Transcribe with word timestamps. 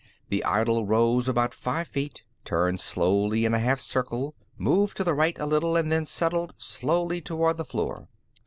The 0.29 0.43
idol 0.43 0.87
rose 0.87 1.29
about 1.29 1.53
five 1.53 1.87
feet, 1.87 2.23
turned 2.43 2.79
slowly 2.79 3.45
in 3.45 3.53
a 3.53 3.59
half 3.59 3.79
circle, 3.79 4.33
moved 4.57 4.97
to 4.97 5.03
the 5.03 5.13
right 5.13 5.37
a 5.37 5.45
little, 5.45 5.75
and 5.77 5.91
then 5.91 6.07
settled 6.07 6.55
slowly 6.57 7.21
toward 7.21 7.57
the 7.57 7.65
floor. 7.65 8.07